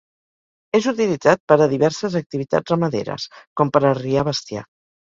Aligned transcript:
És 0.79 0.87
utilitzat 0.91 1.43
per 1.53 1.59
a 1.59 1.69
diverses 1.75 2.17
activitats 2.23 2.75
ramaderes, 2.77 3.31
com 3.63 3.75
per 3.79 3.85
arriar 3.95 4.27
bestiar. 4.35 4.69